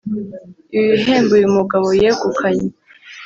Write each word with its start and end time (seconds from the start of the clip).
Ibi 0.75 0.83
bihembo 0.93 1.31
uyu 1.39 1.49
mugabo 1.57 1.87
yegukanye 2.01 2.67